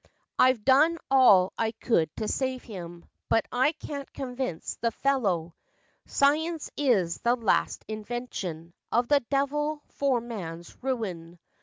[0.39, 5.53] I 've done all I could to save him, But I can't convince the fellow.
[6.07, 11.37] Science is the last invention Of the devil for man's ruin.